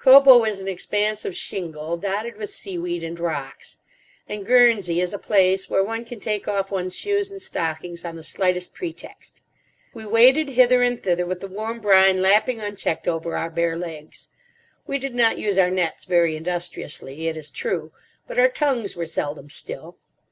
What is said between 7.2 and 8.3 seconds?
and stockings on the